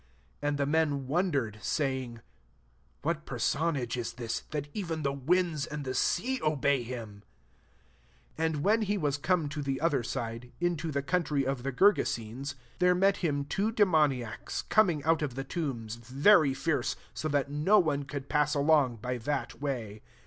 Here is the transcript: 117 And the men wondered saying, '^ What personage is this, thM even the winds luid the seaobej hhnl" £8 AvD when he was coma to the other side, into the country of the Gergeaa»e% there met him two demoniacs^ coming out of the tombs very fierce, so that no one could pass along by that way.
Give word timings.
117 0.39 0.47
And 0.47 0.57
the 0.57 0.65
men 0.99 1.07
wondered 1.07 1.59
saying, 1.61 2.13
'^ 2.15 2.21
What 3.03 3.27
personage 3.27 3.95
is 3.95 4.13
this, 4.13 4.41
thM 4.49 4.65
even 4.73 5.03
the 5.03 5.13
winds 5.13 5.67
luid 5.69 5.83
the 5.83 5.91
seaobej 5.91 6.87
hhnl" 6.87 7.21
£8 7.21 7.21
AvD 8.55 8.61
when 8.63 8.81
he 8.81 8.97
was 8.97 9.19
coma 9.19 9.47
to 9.49 9.61
the 9.61 9.79
other 9.79 10.01
side, 10.01 10.51
into 10.59 10.91
the 10.91 11.03
country 11.03 11.45
of 11.45 11.61
the 11.61 11.71
Gergeaa»e% 11.71 12.55
there 12.79 12.95
met 12.95 13.17
him 13.17 13.45
two 13.45 13.71
demoniacs^ 13.71 14.67
coming 14.69 15.03
out 15.03 15.21
of 15.21 15.35
the 15.35 15.43
tombs 15.43 15.97
very 15.97 16.55
fierce, 16.55 16.95
so 17.13 17.27
that 17.27 17.51
no 17.51 17.77
one 17.77 18.01
could 18.01 18.27
pass 18.27 18.55
along 18.55 18.95
by 18.95 19.19
that 19.19 19.61
way. 19.61 20.01